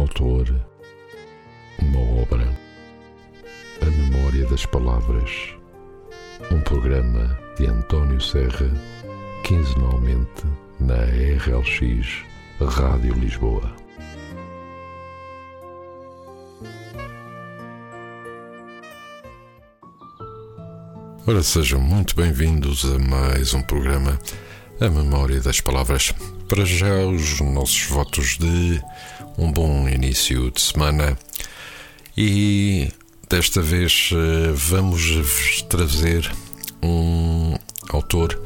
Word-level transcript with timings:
autor, 0.00 0.48
uma 1.78 2.22
obra, 2.22 2.48
a 3.82 3.84
memória 3.84 4.46
das 4.46 4.64
palavras, 4.64 5.30
um 6.50 6.60
programa 6.62 7.38
de 7.58 7.66
António 7.66 8.18
Serra, 8.18 8.70
quinzenalmente 9.44 10.46
na 10.80 10.94
RLX 10.94 12.24
Rádio 12.60 13.12
Lisboa. 13.14 13.70
Ora, 21.26 21.42
sejam 21.42 21.78
muito 21.78 22.16
bem-vindos 22.16 22.86
a 22.86 22.98
mais 22.98 23.52
um 23.52 23.62
programa 23.62 24.18
A 24.80 24.88
Memória 24.88 25.40
das 25.42 25.60
Palavras. 25.60 26.14
Para 26.48 26.64
já, 26.64 27.04
os 27.06 27.40
nossos 27.40 27.84
votos 27.84 28.38
de 28.38 28.82
um 29.38 29.52
bom 29.52 29.88
início 29.88 30.50
de 30.50 30.60
semana 30.60 31.16
e 32.16 32.90
desta 33.28 33.62
vez 33.62 34.10
eh, 34.12 34.52
vamos 34.52 35.62
trazer 35.68 36.30
um 36.82 37.56
autor 37.88 38.40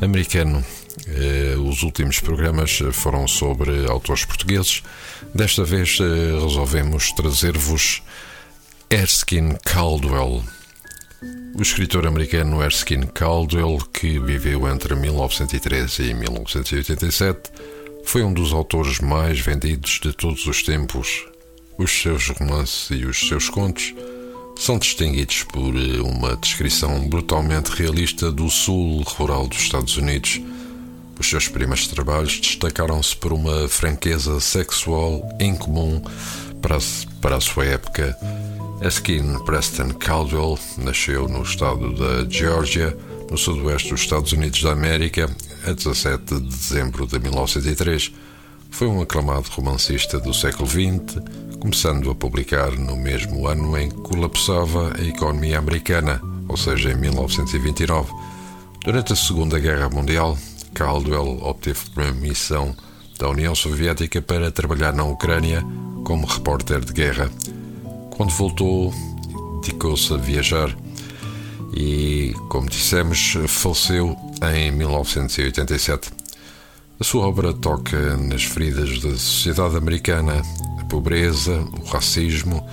americano. 0.00 0.64
Eh, 1.06 1.56
os 1.58 1.82
últimos 1.82 2.20
programas 2.20 2.78
foram 2.92 3.26
sobre 3.28 3.86
autores 3.86 4.24
portugueses. 4.24 4.82
Desta 5.34 5.64
vez 5.64 5.98
eh, 6.00 6.40
resolvemos 6.40 7.12
trazer-vos 7.12 8.02
Erskine 8.90 9.56
Caldwell. 9.64 10.42
O 11.56 11.62
escritor 11.62 12.06
americano 12.06 12.62
Erskine 12.62 13.06
Caldwell, 13.06 13.78
que 13.92 14.18
viveu 14.18 14.66
entre 14.66 14.94
1913 14.94 16.02
e 16.02 16.14
1987, 16.14 17.50
foi 18.04 18.22
um 18.22 18.32
dos 18.32 18.52
autores 18.52 19.00
mais 19.00 19.40
vendidos 19.40 20.00
de 20.02 20.12
todos 20.12 20.46
os 20.46 20.62
tempos. 20.62 21.26
Os 21.78 21.90
seus 21.90 22.28
romances 22.28 22.90
e 22.90 23.04
os 23.04 23.28
seus 23.28 23.48
contos 23.48 23.94
são 24.58 24.78
distinguidos 24.78 25.44
por 25.44 25.74
uma 26.04 26.36
descrição 26.36 27.08
brutalmente 27.08 27.70
realista 27.70 28.30
do 28.30 28.48
sul 28.50 29.02
rural 29.02 29.48
dos 29.48 29.58
Estados 29.58 29.96
Unidos. 29.96 30.40
Os 31.18 31.28
seus 31.28 31.48
primeiros 31.48 31.86
trabalhos 31.88 32.38
destacaram-se 32.40 33.16
por 33.16 33.32
uma 33.32 33.68
franqueza 33.68 34.38
sexual 34.40 35.22
incomum 35.40 36.00
para 36.60 36.78
para 37.20 37.36
a 37.36 37.40
sua 37.40 37.64
época 37.66 38.16
Eskin 38.82 39.38
Preston 39.44 39.94
Caldwell 39.94 40.58
nasceu 40.78 41.28
no 41.28 41.42
estado 41.42 41.92
da 41.94 42.28
Geórgia, 42.28 42.96
no 43.30 43.38
sudoeste 43.38 43.90
dos 43.90 44.00
Estados 44.00 44.32
Unidos 44.32 44.60
da 44.60 44.72
América, 44.72 45.30
a 45.66 45.72
17 45.72 46.34
de 46.34 46.40
dezembro 46.40 47.06
de 47.06 47.18
1903. 47.18 48.12
Foi 48.70 48.88
um 48.88 49.02
aclamado 49.02 49.48
romancista 49.50 50.18
do 50.18 50.32
século 50.32 50.68
XX, 50.68 51.22
começando 51.60 52.10
a 52.10 52.14
publicar 52.14 52.72
no 52.72 52.96
mesmo 52.96 53.46
ano 53.46 53.76
em 53.78 53.90
que 53.90 53.96
colapsava 53.96 54.92
a 54.98 55.02
economia 55.02 55.58
americana, 55.58 56.20
ou 56.48 56.56
seja, 56.56 56.90
em 56.90 56.96
1929. 56.96 58.12
Durante 58.84 59.12
a 59.12 59.16
Segunda 59.16 59.58
Guerra 59.58 59.88
Mundial, 59.88 60.36
Caldwell 60.74 61.38
obteve 61.42 61.90
permissão 61.94 62.74
da 63.18 63.28
União 63.28 63.54
Soviética 63.54 64.20
para 64.20 64.50
trabalhar 64.50 64.92
na 64.92 65.04
Ucrânia 65.04 65.64
como 66.04 66.26
repórter 66.26 66.80
de 66.80 66.92
guerra. 66.92 67.30
Quando 68.10 68.30
voltou, 68.30 68.92
dedicou-se 69.60 70.12
a 70.12 70.16
viajar 70.16 70.76
e, 71.74 72.34
como 72.48 72.68
dissemos, 72.68 73.36
faleceu 73.46 74.16
em 74.50 74.72
1987. 74.72 76.10
A 76.98 77.04
sua 77.04 77.26
obra 77.26 77.52
toca 77.52 78.16
nas 78.16 78.44
feridas 78.44 79.00
da 79.00 79.10
sociedade 79.10 79.76
americana, 79.76 80.42
a 80.80 80.84
pobreza, 80.84 81.60
o 81.80 81.84
racismo, 81.84 82.66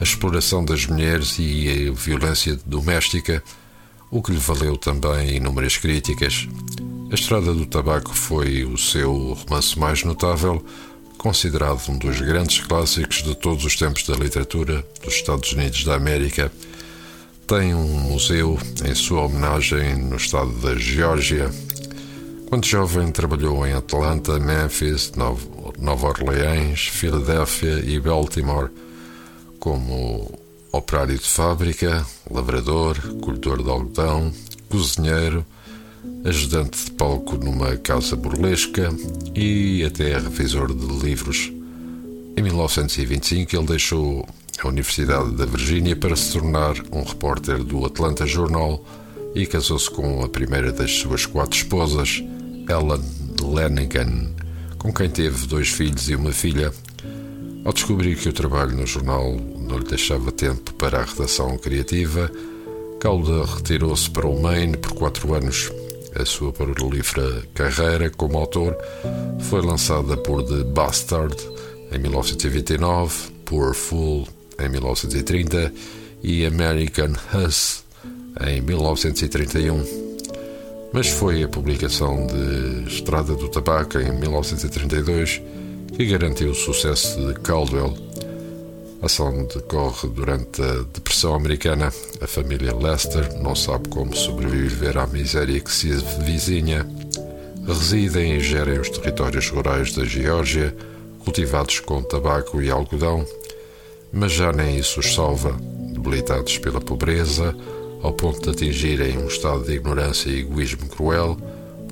a 0.00 0.04
exploração 0.04 0.64
das 0.64 0.86
mulheres 0.86 1.36
e 1.38 1.88
a 1.88 1.92
violência 1.92 2.58
doméstica, 2.66 3.42
o 4.10 4.22
que 4.22 4.32
lhe 4.32 4.38
valeu 4.38 4.76
também 4.76 5.36
inúmeras 5.36 5.76
críticas. 5.76 6.48
A 7.10 7.14
Estrada 7.14 7.52
do 7.54 7.66
Tabaco 7.66 8.14
foi 8.14 8.64
o 8.64 8.76
seu 8.76 9.34
romance 9.34 9.78
mais 9.78 10.02
notável, 10.04 10.64
considerado 11.16 11.80
um 11.88 11.96
dos 11.96 12.20
grandes 12.20 12.60
clássicos 12.60 13.22
de 13.22 13.34
todos 13.34 13.64
os 13.64 13.76
tempos 13.76 14.06
da 14.06 14.14
literatura 14.14 14.86
dos 15.02 15.14
Estados 15.14 15.52
Unidos 15.52 15.84
da 15.84 15.94
América. 15.94 16.50
Tem 17.46 17.74
um 17.74 17.86
museu 17.86 18.58
em 18.84 18.94
sua 18.94 19.26
homenagem 19.26 19.96
no 19.96 20.16
estado 20.16 20.50
da 20.60 20.74
Geórgia. 20.76 21.50
Quando 22.48 22.64
jovem, 22.64 23.10
trabalhou 23.12 23.66
em 23.66 23.72
Atlanta, 23.74 24.38
Memphis, 24.38 25.12
Nova 25.78 26.08
Orleans, 26.08 26.88
Filadélfia 26.88 27.82
e 27.84 28.00
Baltimore 28.00 28.70
como 29.58 30.38
operário 30.72 31.18
de 31.18 31.28
fábrica, 31.28 32.06
lavrador, 32.30 32.98
colhedor 33.20 33.62
de 33.62 33.70
algodão, 33.70 34.32
cozinheiro 34.68 35.44
ajudante 36.24 36.84
de 36.84 36.90
palco 36.92 37.36
numa 37.36 37.76
casa 37.76 38.16
burlesca 38.16 38.88
e 39.34 39.84
até 39.84 40.18
revisor 40.18 40.72
de 40.72 40.86
livros. 40.86 41.52
Em 42.36 42.42
1925, 42.42 43.54
ele 43.54 43.66
deixou 43.66 44.26
a 44.62 44.68
Universidade 44.68 45.32
da 45.32 45.44
Virgínia 45.44 45.96
para 45.96 46.16
se 46.16 46.32
tornar 46.32 46.74
um 46.92 47.02
repórter 47.02 47.62
do 47.62 47.84
Atlanta 47.84 48.26
Journal 48.26 48.84
e 49.34 49.46
casou-se 49.46 49.90
com 49.90 50.22
a 50.22 50.28
primeira 50.28 50.72
das 50.72 50.92
suas 50.92 51.26
quatro 51.26 51.56
esposas, 51.56 52.22
Ellen 52.68 53.02
Lanigan, 53.42 54.30
com 54.78 54.92
quem 54.92 55.08
teve 55.08 55.46
dois 55.46 55.68
filhos 55.68 56.08
e 56.08 56.14
uma 56.14 56.32
filha. 56.32 56.72
Ao 57.64 57.72
descobrir 57.72 58.16
que 58.16 58.28
o 58.28 58.32
trabalho 58.32 58.76
no 58.76 58.86
jornal 58.86 59.34
não 59.34 59.78
lhe 59.78 59.84
deixava 59.84 60.30
tempo 60.30 60.72
para 60.74 61.00
a 61.00 61.04
redação 61.04 61.56
criativa, 61.58 62.30
Calda 63.00 63.44
retirou-se 63.44 64.08
para 64.10 64.26
o 64.26 64.40
Maine 64.40 64.76
por 64.76 64.92
quatro 64.92 65.34
anos 65.34 65.70
a 66.14 66.24
sua 66.24 66.52
prolífera 66.52 67.42
carreira 67.54 68.08
como 68.08 68.38
autor 68.38 68.76
foi 69.40 69.60
lançada 69.60 70.16
por 70.16 70.44
The 70.44 70.62
Bastard 70.62 71.36
em 71.92 71.98
1929, 71.98 73.32
Poor 73.44 73.74
Fool 73.74 74.28
em 74.58 74.68
1930 74.68 75.72
e 76.22 76.44
American 76.46 77.12
Huss 77.32 77.84
em 78.46 78.60
1931. 78.60 79.84
Mas 80.92 81.08
foi 81.08 81.42
a 81.42 81.48
publicação 81.48 82.26
de 82.26 82.88
Estrada 82.88 83.34
do 83.34 83.48
Tabaco 83.48 83.98
em 83.98 84.12
1932 84.12 85.42
que 85.96 86.06
garantiu 86.06 86.50
o 86.50 86.54
sucesso 86.54 87.20
de 87.26 87.34
Caldwell 87.40 87.94
a 89.04 89.06
ação 89.06 89.44
decorre 89.44 90.08
durante 90.08 90.62
a 90.62 90.82
Depressão 90.94 91.34
Americana. 91.34 91.92
A 92.22 92.26
família 92.26 92.74
Lester 92.74 93.38
não 93.42 93.54
sabe 93.54 93.90
como 93.90 94.16
sobreviver 94.16 94.96
à 94.96 95.06
miséria 95.06 95.60
que 95.60 95.70
se 95.70 95.90
vizinha. 96.24 96.88
Residem 97.66 98.36
e 98.36 98.40
gerem 98.40 98.80
os 98.80 98.88
territórios 98.88 99.50
rurais 99.50 99.92
da 99.92 100.06
Geórgia, 100.06 100.74
cultivados 101.22 101.80
com 101.80 102.02
tabaco 102.02 102.62
e 102.62 102.70
algodão, 102.70 103.26
mas 104.14 104.32
já 104.32 104.52
nem 104.52 104.78
isso 104.78 105.00
os 105.00 105.12
salva, 105.12 105.58
debilitados 105.92 106.56
pela 106.58 106.80
pobreza, 106.80 107.54
ao 108.00 108.12
ponto 108.12 108.40
de 108.40 108.50
atingirem 108.50 109.18
um 109.18 109.26
estado 109.26 109.64
de 109.64 109.72
ignorância 109.72 110.30
e 110.30 110.40
egoísmo 110.40 110.88
cruel. 110.88 111.36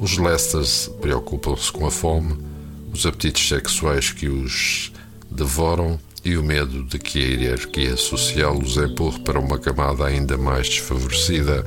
Os 0.00 0.18
Lesters 0.18 0.88
preocupam-se 1.00 1.72
com 1.72 1.86
a 1.86 1.90
fome, 1.90 2.36
os 2.92 3.04
apetites 3.04 3.48
sexuais 3.48 4.12
que 4.12 4.28
os 4.28 4.92
devoram 5.30 5.98
e 6.24 6.36
o 6.36 6.44
medo 6.44 6.84
de 6.84 6.98
que 6.98 7.18
a 7.18 7.40
hierarquia 7.40 7.96
social 7.96 8.56
os 8.56 8.76
empurre 8.76 9.18
para 9.20 9.40
uma 9.40 9.58
camada 9.58 10.04
ainda 10.04 10.36
mais 10.36 10.68
desfavorecida. 10.68 11.66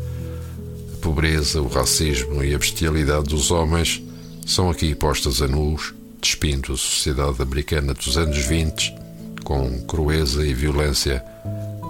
A 0.94 0.97
pobreza, 1.01 1.61
o 1.61 1.67
racismo 1.67 2.44
e 2.44 2.55
a 2.55 2.57
bestialidade 2.57 3.29
dos 3.29 3.51
homens 3.51 4.01
são 4.45 4.69
aqui 4.69 4.95
postas 4.95 5.41
a 5.41 5.47
nus, 5.47 5.94
despindo 6.21 6.71
a 6.71 6.77
sociedade 6.77 7.41
americana 7.41 7.94
dos 7.94 8.18
anos 8.18 8.38
20 8.45 9.05
com 9.45 9.80
crueza 9.86 10.45
e 10.45 10.53
violência 10.53 11.24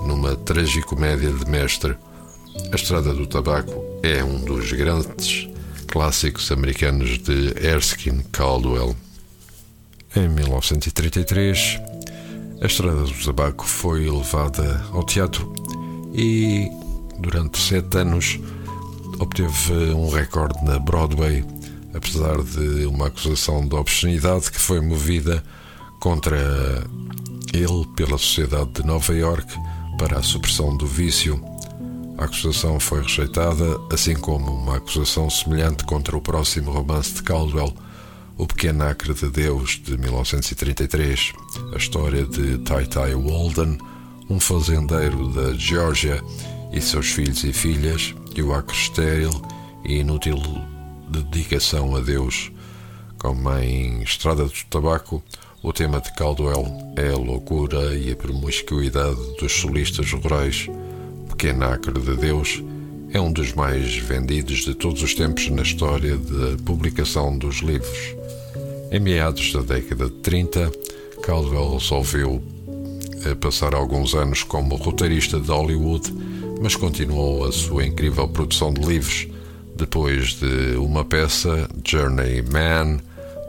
numa 0.05 0.35
tragicomédia 0.35 1.31
de 1.31 1.49
mestre. 1.49 1.95
A 2.71 2.75
Estrada 2.75 3.13
do 3.13 3.25
Tabaco 3.25 3.83
é 4.03 4.23
um 4.23 4.39
dos 4.43 4.71
grandes 4.71 5.49
clássicos 5.87 6.51
americanos 6.51 7.17
de 7.17 7.53
Erskine 7.65 8.23
Caldwell. 8.31 8.95
Em 10.15 10.27
1933, 10.27 11.79
a 12.61 12.65
Estrada 12.65 13.03
do 13.03 13.25
Tabaco 13.25 13.65
foi 13.65 14.09
levada 14.09 14.85
ao 14.91 15.03
teatro 15.03 15.51
e, 16.13 16.69
durante 17.19 17.57
sete 17.57 17.97
anos, 17.97 18.39
obteve 19.17 19.93
um 19.93 20.09
recorde 20.09 20.61
na 20.63 20.77
Broadway, 20.77 21.43
apesar 21.93 22.41
de 22.43 22.85
uma 22.85 23.07
acusação 23.07 23.65
de 23.65 23.75
obscenidade 23.75 24.51
que 24.51 24.59
foi 24.59 24.81
movida 24.81 25.43
contra 25.99 26.85
ele 27.55 27.85
pela 27.95 28.17
Sociedade 28.17 28.69
de 28.71 28.85
Nova 28.85 29.13
York 29.13 29.53
para 29.97 30.19
a 30.19 30.23
supressão 30.23 30.75
do 30.75 30.85
vício. 30.85 31.41
A 32.17 32.25
acusação 32.25 32.79
foi 32.79 33.01
rejeitada, 33.01 33.79
assim 33.91 34.15
como 34.15 34.51
uma 34.51 34.77
acusação 34.77 35.29
semelhante 35.29 35.85
contra 35.85 36.17
o 36.17 36.21
próximo 36.21 36.71
romance 36.71 37.13
de 37.13 37.23
Caldwell, 37.23 37.73
O 38.37 38.45
Pequeno 38.45 38.83
Acre 38.83 39.13
de 39.13 39.29
Deus, 39.29 39.79
de 39.81 39.97
1933, 39.97 41.31
a 41.73 41.77
história 41.77 42.25
de 42.25 42.57
Tai 42.59 42.85
Tai 42.85 43.15
Walden, 43.15 43.77
um 44.29 44.39
fazendeiro 44.39 45.29
da 45.29 45.53
Geórgia 45.53 46.21
e 46.73 46.81
seus 46.81 47.07
filhos 47.07 47.43
e 47.45 47.53
filhas, 47.53 48.13
e 48.35 48.41
o 48.41 48.53
acre 48.53 48.75
estéril 48.75 49.31
e 49.85 49.99
inútil 49.99 50.41
dedicação 51.09 51.95
a 51.95 52.01
Deus, 52.01 52.51
como 53.17 53.49
em 53.59 54.01
Estrada 54.03 54.43
do 54.43 54.51
Tabaco, 54.69 55.23
o 55.65 55.73
tema 55.73 55.99
de 55.99 56.13
Caldwell 56.13 56.93
é 56.95 57.09
a 57.09 57.17
loucura 57.17 57.95
e 57.95 58.11
a 58.11 58.15
promiscuidade 58.15 59.19
dos 59.39 59.51
solistas 59.51 60.11
rurais. 60.11 60.67
Pequeno 61.27 61.65
Acre 61.65 61.99
de 61.99 62.15
Deus 62.15 62.63
é 63.11 63.19
um 63.19 63.31
dos 63.31 63.51
mais 63.53 63.97
vendidos 63.97 64.59
de 64.59 64.75
todos 64.75 65.01
os 65.01 65.15
tempos 65.15 65.49
na 65.49 65.63
história 65.63 66.17
da 66.17 66.55
publicação 66.63 67.35
dos 67.35 67.63
livros. 67.63 68.15
Em 68.91 68.99
meados 68.99 69.51
da 69.53 69.61
década 69.61 70.05
de 70.05 70.15
30, 70.17 70.71
Caldwell 71.23 71.77
resolveu 71.79 72.43
eh, 73.25 73.33
passar 73.33 73.73
alguns 73.73 74.13
anos 74.13 74.43
como 74.43 74.75
roteirista 74.75 75.39
de 75.39 75.49
Hollywood, 75.49 76.13
mas 76.61 76.75
continuou 76.75 77.43
a 77.43 77.51
sua 77.51 77.87
incrível 77.87 78.27
produção 78.27 78.71
de 78.71 78.85
livros. 78.85 79.27
Depois 79.75 80.35
de 80.35 80.77
uma 80.77 81.03
peça, 81.03 81.67
Journey 81.83 82.43
Man, 82.43 82.99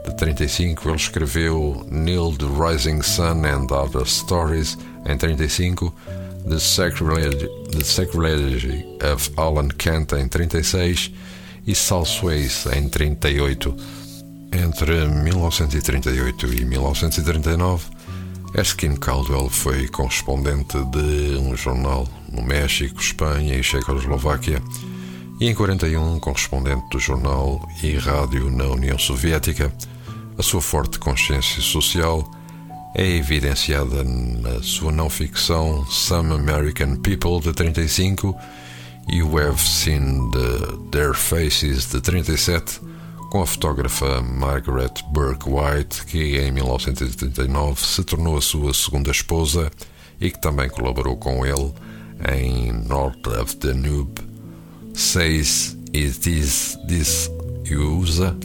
de 0.07 0.15
35, 0.15 0.87
ele 0.87 0.95
escreveu 0.95 1.85
Neil 1.91 2.33
the 2.37 2.45
Rising 2.45 3.01
Sun 3.01 3.45
and 3.45 3.67
Other 3.71 4.05
Stories, 4.05 4.77
em 5.05 5.17
35, 5.17 5.93
The 6.47 6.59
Sacrilege, 6.59 7.49
The 7.71 7.83
Sacrilege 7.83 8.85
of 9.13 9.31
Alan 9.37 9.67
Kent, 9.69 10.13
em 10.13 10.27
36, 10.27 11.11
e 11.65 11.75
Salsways, 11.75 12.65
em 12.67 12.87
38. 12.87 13.75
Entre 14.53 15.07
1938 15.07 16.53
e 16.53 16.65
1939, 16.65 17.85
Erskine 18.55 18.97
Caldwell 18.97 19.49
foi 19.49 19.87
correspondente 19.89 20.77
de 20.85 21.37
um 21.37 21.55
jornal 21.55 22.07
no 22.31 22.41
México, 22.41 23.01
Espanha 23.01 23.55
e 23.55 23.63
Checoslováquia, 23.63 24.61
e 25.39 25.49
em 25.49 25.53
41 25.53 26.19
correspondente 26.19 26.87
do 26.89 26.99
jornal 26.99 27.67
e 27.83 27.97
rádio 27.97 28.49
na 28.49 28.65
União 28.65 28.97
Soviética. 28.97 29.71
A 30.37 30.43
sua 30.43 30.61
forte 30.61 30.99
consciência 30.99 31.63
social 31.63 32.29
é 32.93 33.03
evidenciada 33.03 34.03
na 34.03 34.61
sua 34.61 34.91
não 34.91 35.09
ficção 35.09 35.83
Some 35.87 36.31
American 36.31 36.97
People 36.97 37.39
de 37.41 37.53
35 37.53 38.37
e 39.07 39.23
o 39.23 39.37
Have 39.39 39.59
Seen 39.59 40.29
the, 40.29 40.91
Their 40.91 41.15
Faces 41.15 41.89
de 41.89 41.99
37, 42.01 42.79
com 43.31 43.41
a 43.41 43.47
fotógrafa 43.47 44.21
Margaret 44.21 44.93
Burke 45.11 45.49
White, 45.49 46.05
que 46.05 46.37
em 46.37 46.51
1939 46.51 47.83
se 47.83 48.03
tornou 48.03 48.37
a 48.37 48.41
sua 48.41 48.75
segunda 48.75 49.09
esposa 49.09 49.71
e 50.21 50.29
que 50.29 50.39
também 50.39 50.69
colaborou 50.69 51.17
com 51.17 51.43
ele 51.47 51.73
em 52.37 52.71
North 52.71 53.25
of 53.25 53.55
the 53.55 53.73
Danube, 53.73 54.21
Says 54.93 55.75
It 55.95 56.29
Is 56.29 56.77
This 56.87 57.31
You 57.65 57.97
Usa 57.97 58.37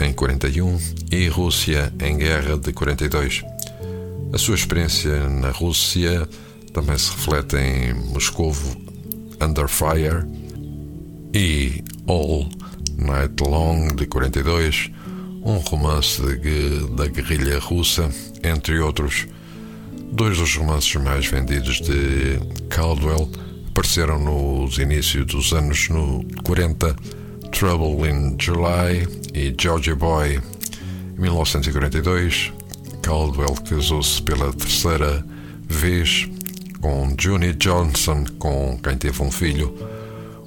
em 0.00 0.12
41 0.12 0.78
e 1.12 1.28
Rússia 1.28 1.92
em 2.00 2.16
guerra 2.16 2.56
de 2.56 2.72
42. 2.72 3.42
A 4.32 4.38
sua 4.38 4.54
experiência 4.54 5.28
na 5.28 5.50
Rússia 5.50 6.28
também 6.72 6.96
se 6.96 7.10
reflete 7.10 7.56
em 7.56 7.94
Moscou 8.12 8.54
Under 9.40 9.68
Fire 9.68 10.26
e 11.34 11.84
All 12.06 12.48
Night 12.96 13.42
Long 13.42 13.88
de 13.94 14.06
42, 14.06 14.90
um 15.42 15.56
romance 15.58 16.20
de, 16.20 16.86
da 16.94 17.06
guerrilha 17.06 17.58
russa, 17.58 18.10
entre 18.42 18.78
outros. 18.78 19.26
Dois 20.12 20.38
dos 20.38 20.54
romances 20.56 20.94
mais 20.96 21.26
vendidos 21.26 21.80
de 21.80 22.40
Caldwell 22.68 23.30
apareceram 23.68 24.18
nos 24.18 24.78
inícios 24.78 25.26
dos 25.26 25.52
anos 25.52 25.88
no 25.88 26.24
40 26.42 26.96
Trouble 27.50 28.08
in 28.08 28.36
July 28.38 29.06
e 29.34 29.54
Georgia 29.58 29.94
Boy. 29.94 30.40
Em 31.16 31.20
1942, 31.20 32.52
Caldwell 33.02 33.54
casou-se 33.68 34.22
pela 34.22 34.52
terceira 34.52 35.24
vez 35.68 36.28
com 36.80 37.14
Junie 37.18 37.52
Johnson, 37.54 38.24
com 38.38 38.78
quem 38.82 38.96
teve 38.96 39.22
um 39.22 39.30
filho. 39.30 39.74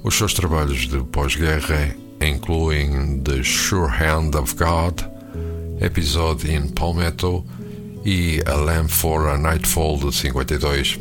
Os 0.02 0.16
seus 0.16 0.34
trabalhos 0.34 0.88
de 0.88 0.98
pós-guerra 1.04 1.94
incluem 2.20 3.20
The 3.20 3.42
Sure 3.42 3.90
Hand 3.90 4.38
of 4.38 4.54
God, 4.56 5.02
Episode 5.80 6.52
in 6.52 6.68
Palmetto 6.68 7.44
e 8.04 8.42
A 8.46 8.54
Lamp 8.54 8.88
for 8.88 9.28
a 9.28 9.38
Nightfall 9.38 9.98
de 9.98 10.14
52. 10.14 10.98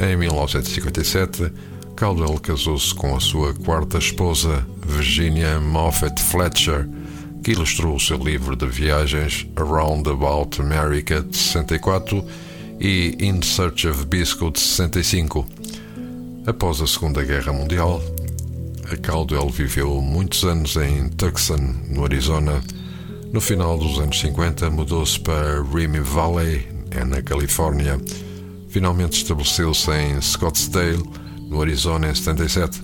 Em 0.00 0.16
1957, 0.16 1.52
Caldwell 1.96 2.40
casou-se 2.40 2.92
com 2.92 3.14
a 3.14 3.20
sua 3.20 3.54
quarta 3.54 3.98
esposa, 3.98 4.66
Virginia 4.84 5.60
Moffett 5.60 6.20
Fletcher, 6.20 6.88
que 7.42 7.52
ilustrou 7.52 7.94
o 7.94 8.00
seu 8.00 8.18
livro 8.18 8.56
de 8.56 8.66
viagens 8.66 9.46
Around 9.54 10.10
About 10.10 10.60
America 10.60 11.22
de 11.22 11.36
64 11.36 12.24
e 12.80 13.16
In 13.20 13.40
Search 13.42 13.86
of 13.86 14.06
Bisco 14.06 14.50
de 14.50 14.58
65. 14.58 15.46
Após 16.46 16.80
a 16.80 16.86
Segunda 16.86 17.22
Guerra 17.22 17.52
Mundial, 17.52 18.02
a 18.90 18.96
Caldwell 18.96 19.48
viveu 19.48 20.00
muitos 20.02 20.42
anos 20.44 20.74
em 20.76 21.08
Tucson, 21.10 21.74
no 21.88 22.04
Arizona. 22.04 22.60
No 23.32 23.40
final 23.40 23.78
dos 23.78 24.00
anos 24.00 24.18
50, 24.18 24.68
mudou-se 24.68 25.18
para 25.20 25.62
Remy 25.62 26.00
Valley, 26.00 26.66
na 27.06 27.22
Califórnia. 27.22 28.00
Finalmente 28.68 29.18
estabeleceu-se 29.18 29.90
em 29.92 30.20
Scottsdale, 30.20 31.02
no 31.48 31.60
Arizona 31.60 32.08
em 32.08 32.14
77. 32.14 32.82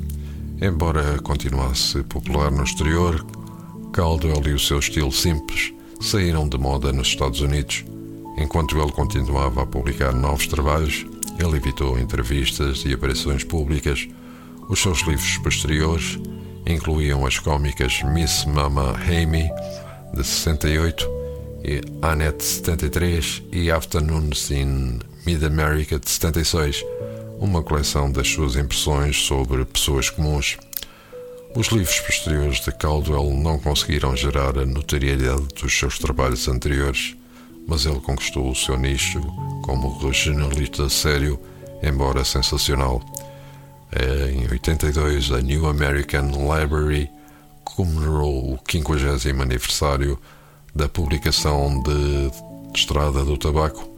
Embora 0.60 1.18
continuasse 1.22 2.02
popular 2.04 2.50
no 2.50 2.64
exterior, 2.64 3.24
Caldwell 3.92 4.42
e 4.46 4.52
o 4.52 4.58
seu 4.58 4.78
estilo 4.78 5.10
simples 5.10 5.72
saíram 6.00 6.48
de 6.48 6.58
moda 6.58 6.92
nos 6.92 7.08
Estados 7.08 7.40
Unidos. 7.40 7.84
Enquanto 8.36 8.78
ele 8.78 8.92
continuava 8.92 9.62
a 9.62 9.66
publicar 9.66 10.12
novos 10.14 10.46
trabalhos, 10.46 11.06
ele 11.38 11.56
evitou 11.56 11.98
entrevistas 11.98 12.84
e 12.84 12.92
aparições 12.92 13.44
públicas. 13.44 14.06
Os 14.68 14.80
seus 14.80 15.00
livros 15.00 15.38
posteriores 15.38 16.18
incluíam 16.66 17.26
as 17.26 17.38
cómicas 17.38 18.02
Miss 18.02 18.44
Mama 18.44 18.94
Amy, 19.06 19.50
de 20.14 20.24
68, 20.24 21.08
e 21.64 21.80
Annette, 22.02 22.44
73, 22.44 23.42
e 23.52 23.70
Afternoons 23.70 24.50
in 24.50 25.00
Mid-America, 25.26 25.98
de 25.98 26.08
76 26.08 26.84
uma 27.40 27.62
coleção 27.62 28.12
das 28.12 28.28
suas 28.28 28.54
impressões 28.54 29.16
sobre 29.16 29.64
pessoas 29.64 30.10
comuns. 30.10 30.58
Os 31.56 31.68
livros 31.68 31.98
posteriores 32.00 32.60
de 32.60 32.70
Caldwell 32.70 33.30
não 33.30 33.58
conseguiram 33.58 34.14
gerar 34.14 34.58
a 34.58 34.66
notoriedade 34.66 35.48
dos 35.58 35.76
seus 35.76 35.98
trabalhos 35.98 36.46
anteriores, 36.46 37.16
mas 37.66 37.86
ele 37.86 37.98
conquistou 37.98 38.50
o 38.50 38.54
seu 38.54 38.76
nicho 38.78 39.20
como 39.62 39.98
regionalista 39.98 40.88
sério, 40.90 41.40
embora 41.82 42.26
sensacional. 42.26 43.00
Em 43.90 44.46
82, 44.50 45.32
a 45.32 45.40
New 45.40 45.66
American 45.66 46.30
Library 46.30 47.10
comemorou 47.64 48.52
o 48.52 48.60
50 48.70 49.30
aniversário 49.42 50.18
da 50.74 50.90
publicação 50.90 51.82
de 51.82 52.78
Estrada 52.78 53.24
do 53.24 53.38
Tabaco, 53.38 53.90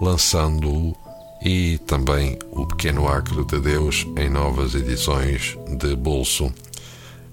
lançando-o 0.00 1.05
e 1.46 1.78
também 1.78 2.36
O 2.50 2.66
Pequeno 2.66 3.06
Acre 3.06 3.44
de 3.44 3.60
Deus 3.60 4.04
em 4.16 4.28
novas 4.28 4.74
edições 4.74 5.56
de 5.78 5.94
bolso. 5.94 6.52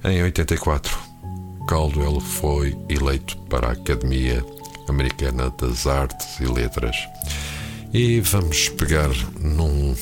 Em 0.04 0.22
84, 0.22 0.96
Caldwell 1.68 2.20
foi 2.20 2.78
eleito 2.88 3.36
para 3.50 3.70
a 3.70 3.72
Academia 3.72 4.46
Americana 4.88 5.52
das 5.60 5.88
Artes 5.88 6.40
e 6.40 6.46
Letras. 6.46 6.96
E 7.92 8.20
vamos 8.20 8.70
pegar 8.70 9.10
num 9.40 9.96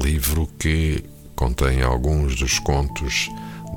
livro 0.00 0.48
que 0.56 1.02
contém 1.34 1.82
alguns 1.82 2.36
dos 2.36 2.60
contos 2.60 3.28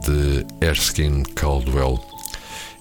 de 0.04 0.46
Erskine 0.64 1.26
Caldwell. 1.34 2.00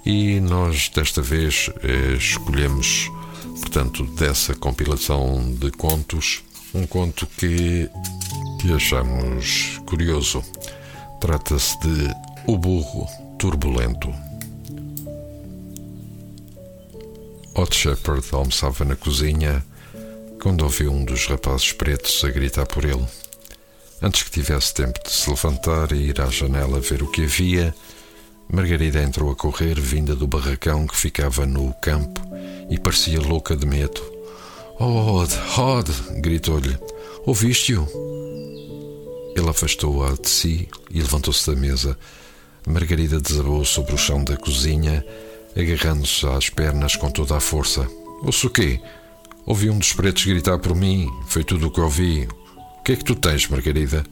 E 0.05 0.39
nós 0.39 0.91
desta 0.91 1.23
vez 1.23 1.71
eh, 1.83 2.17
escolhemos, 2.19 3.11
portanto, 3.63 4.05
dessa 4.05 4.55
compilação 4.55 5.51
de 5.59 5.71
contos, 5.71 6.44
um 6.75 6.87
conto 6.87 7.27
que, 7.39 7.89
que 8.61 8.73
achamos 8.73 9.81
curioso. 9.87 10.43
Trata-se 11.21 11.79
de 11.81 12.11
O 12.47 12.59
Burro 12.59 13.07
Turbulento. 13.39 14.13
Hot 17.55 17.75
Shepherd 17.75 18.27
almoçava 18.33 18.85
na 18.85 18.97
cozinha 18.97 19.65
quando 20.43 20.63
ouviu 20.63 20.93
um 20.93 21.05
dos 21.05 21.27
rapazes 21.27 21.73
pretos 21.73 22.23
a 22.25 22.31
gritar 22.31 22.67
por 22.67 22.85
ele. 22.85 23.07
Antes 24.03 24.25
que 24.25 24.31
tivesse 24.31 24.75
tempo 24.75 25.01
de 25.03 25.11
se 25.11 25.31
levantar 25.31 25.93
e 25.93 26.09
ir 26.09 26.21
à 26.21 26.27
janela 26.27 26.81
ver 26.81 27.03
o 27.03 27.11
que 27.11 27.25
havia, 27.25 27.75
Margarida 28.53 29.03
entrou 29.03 29.31
a 29.31 29.37
correr, 29.37 29.81
vinda 29.81 30.15
do 30.15 30.27
barracão 30.27 30.87
que 30.87 30.97
ficava 30.97 31.47
no 31.47 31.73
campo 31.75 32.21
e 32.69 32.79
parecia 32.79 33.21
louca 33.21 33.57
de 33.57 33.65
medo. 33.65 34.14
Odd, 34.79 35.33
Odd! 35.57 35.93
gritou-lhe. 36.21 36.77
Ouviste-o? 37.25 37.87
Ele 39.37 39.49
afastou-a 39.49 40.15
de 40.15 40.29
si 40.29 40.69
e 40.91 41.01
levantou-se 41.01 41.49
da 41.49 41.57
mesa. 41.57 41.97
Margarida 42.67 43.21
desabou 43.21 43.65
sobre 43.65 43.95
o 43.95 43.99
chão 43.99 44.25
da 44.25 44.37
cozinha, 44.37 45.05
agarrando-se 45.57 46.27
às 46.27 46.51
pernas 46.51 46.97
com 46.97 47.11
toda 47.11 47.37
a 47.37 47.41
força. 47.41 47.89
Ouço 48.23 48.49
o 48.49 48.51
quê? 48.51 48.81
Ouvi 49.47 49.71
um 49.71 49.79
dos 49.79 49.93
pretos 49.93 50.25
gritar 50.25 50.59
por 50.59 50.75
mim. 50.75 51.09
Foi 51.29 51.45
tudo 51.45 51.69
o 51.69 51.71
que 51.71 51.81
ouvi. 51.81 52.27
O 52.79 52.83
que 52.83 52.93
é 52.93 52.97
que 52.97 53.05
tu 53.05 53.15
tens, 53.15 53.47
Margarida? 53.49 54.05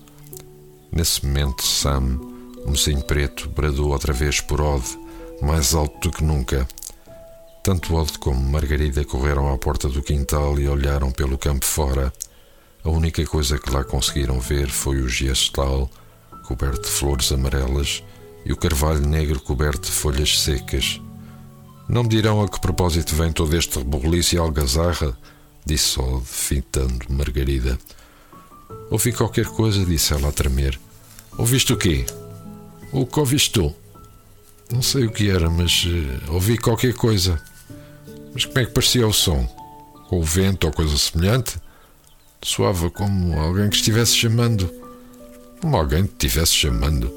Nesse 0.92 1.25
momento, 1.26 1.66
Sam, 1.66 2.21
o 2.64 2.71
mocinho 2.71 3.02
preto, 3.02 3.49
bradou 3.50 3.90
outra 3.90 4.12
vez 4.12 4.40
por 4.40 4.61
Odd, 4.61 4.85
mais 5.40 5.75
alto 5.75 6.09
do 6.09 6.16
que 6.16 6.23
nunca. 6.23 6.69
Tanto 7.62 7.95
Odd 7.95 8.19
como 8.19 8.50
Margarida 8.50 9.04
correram 9.04 9.52
à 9.52 9.57
porta 9.57 9.88
do 9.88 10.02
quintal 10.02 10.59
e 10.59 10.66
olharam 10.66 11.12
pelo 11.12 11.38
campo 11.38 11.64
fora. 11.64 12.12
A 12.83 12.90
única 12.90 13.25
coisa 13.25 13.57
que 13.57 13.71
lá 13.71 13.85
conseguiram 13.85 14.40
ver 14.40 14.69
foi 14.69 15.00
o 15.00 15.09
gestal, 15.09 15.88
coberto 16.45 16.83
de 16.83 16.88
flores 16.88 17.31
amarelas, 17.31 18.02
e 18.45 18.52
o 18.52 18.57
carvalho 18.57 19.07
negro 19.07 19.38
coberto 19.38 19.83
de 19.83 19.92
folhas 19.92 20.40
secas. 20.40 21.00
Não 21.88 22.02
me 22.02 22.09
dirão 22.09 22.42
a 22.42 22.49
que 22.49 22.61
propósito 22.61 23.14
vem 23.14 23.31
todo 23.31 23.57
este 23.57 23.78
rebuliço 23.78 24.35
e 24.35 24.38
algazarra? 24.38 25.16
Disse 25.64 26.00
Odd, 26.00 26.25
fintando 26.26 27.07
Margarida. 27.11 27.78
Ouvi 28.90 29.12
qualquer 29.12 29.47
coisa, 29.47 29.87
disse 29.87 30.12
ela 30.12 30.31
a 30.31 30.33
tremer. 30.33 30.81
Ouviste 31.38 31.73
o 31.73 31.76
quê? 31.76 32.04
O 32.90 33.07
que 33.07 33.21
ouviste 33.21 33.52
tu? 33.52 33.73
Não 34.73 34.83
sei 34.83 35.04
o 35.04 35.12
que 35.12 35.31
era, 35.31 35.49
mas 35.49 35.85
uh, 35.85 36.33
ouvi 36.33 36.59
qualquer 36.59 36.95
coisa. 36.95 37.40
Mas 38.35 38.47
como 38.47 38.59
é 38.59 38.65
que 38.65 38.73
parecia 38.73 39.07
o 39.07 39.12
som? 39.12 39.47
Com 40.09 40.21
o 40.21 40.23
vento 40.23 40.67
ou 40.67 40.73
coisa 40.73 40.97
semelhante? 40.97 41.57
Soava 42.43 42.91
como 42.91 43.39
alguém 43.39 43.69
que 43.69 43.77
estivesse 43.77 44.17
chamando. 44.17 44.73
Como 45.61 45.77
alguém 45.77 46.07
que 46.07 46.12
estivesse 46.12 46.53
chamando. 46.53 47.12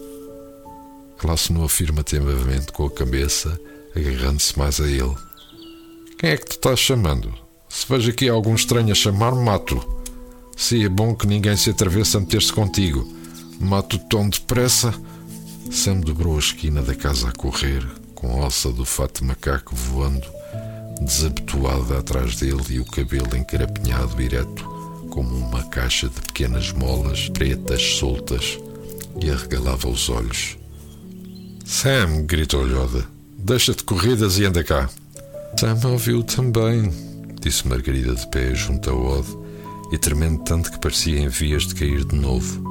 Ela 1.24 1.34
assinou 1.34 1.64
afirmativamente 1.64 2.72
com 2.72 2.86
a 2.86 2.92
cabeça, 2.92 3.60
agarrando-se 3.96 4.58
mais 4.60 4.80
a 4.80 4.88
ele. 4.88 5.16
Quem 6.20 6.32
é 6.32 6.38
que 6.38 6.46
te 6.46 6.52
estás 6.52 6.80
chamando? 6.80 7.34
Se 7.70 7.86
vejo 7.90 8.12
aqui 8.12 8.30
algum 8.30 8.54
estranho 8.54 8.92
a 8.92 8.96
chamar, 8.96 9.34
mato. 9.34 9.84
Se 10.56 10.84
é 10.84 10.90
bom 10.90 11.16
que 11.16 11.26
ninguém 11.26 11.58
se 11.58 11.70
atrevesse 11.70 12.18
a 12.18 12.20
meter-se 12.20 12.54
contigo. 12.54 13.12
Mato 13.60 13.98
tão 13.98 14.30
depressa. 14.30 14.94
Sam 15.72 16.02
dobrou 16.02 16.36
a 16.36 16.40
esquina 16.40 16.82
da 16.82 16.94
casa 16.94 17.30
a 17.30 17.32
correr, 17.32 17.84
com 18.14 18.40
a 18.40 18.46
alça 18.46 18.72
do 18.72 18.86
fato 18.86 19.26
macaco 19.26 19.76
voando 19.76 20.36
desabotoada 21.02 22.00
atrás 22.00 22.36
dele 22.36 22.64
e 22.70 22.80
o 22.80 22.86
cabelo 22.86 23.36
encarapinhado 23.36 24.22
ereto, 24.22 24.64
como 25.10 25.36
uma 25.36 25.64
caixa 25.70 26.08
de 26.08 26.22
pequenas 26.22 26.72
molas 26.72 27.30
pretas 27.30 27.82
soltas, 27.82 28.60
e 29.22 29.30
arregalava 29.30 29.88
os 29.88 30.10
olhos. 30.10 30.58
Sam, 31.64 32.24
gritou-lhe 32.26 32.74
Oda, 32.74 33.06
deixa 33.38 33.74
de 33.74 33.84
corridas 33.84 34.38
e 34.38 34.46
anda 34.46 34.64
cá. 34.64 34.90
Sam 35.60 35.80
ouviu 35.90 36.22
também, 36.22 36.92
disse 37.42 37.68
Margarida 37.68 38.14
de 38.14 38.28
pé 38.28 38.54
junto 38.54 38.90
ao 38.90 39.20
Odd 39.20 39.46
e 39.92 39.98
tremendo 39.98 40.44
tanto 40.44 40.72
que 40.72 40.80
parecia 40.80 41.20
em 41.20 41.28
vias 41.28 41.68
de 41.68 41.76
cair 41.76 42.04
de 42.04 42.16
novo. 42.16 42.64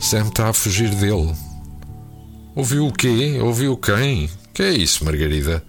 Sam 0.00 0.28
está 0.28 0.48
a 0.48 0.52
fugir 0.52 0.90
dele. 0.94 1.34
Ouviu 2.54 2.86
o 2.86 2.92
quê? 2.92 3.38
Ouviu 3.40 3.76
quem? 3.76 4.30
Que 4.54 4.62
é 4.62 4.72
isso, 4.72 5.04
Margarida? 5.04 5.62